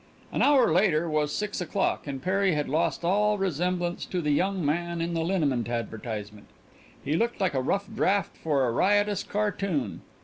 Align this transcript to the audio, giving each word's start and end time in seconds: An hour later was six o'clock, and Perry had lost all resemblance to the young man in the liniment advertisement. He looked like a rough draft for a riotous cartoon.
An 0.31 0.41
hour 0.41 0.71
later 0.71 1.07
was 1.07 1.31
six 1.31 1.61
o'clock, 1.61 2.07
and 2.07 2.23
Perry 2.23 2.55
had 2.55 2.67
lost 2.67 3.05
all 3.05 3.37
resemblance 3.37 4.03
to 4.07 4.19
the 4.19 4.31
young 4.31 4.65
man 4.65 4.99
in 4.99 5.13
the 5.13 5.21
liniment 5.21 5.69
advertisement. 5.69 6.47
He 7.05 7.15
looked 7.15 7.39
like 7.39 7.53
a 7.53 7.61
rough 7.61 7.87
draft 7.95 8.35
for 8.35 8.65
a 8.65 8.71
riotous 8.71 9.21
cartoon. 9.21 10.01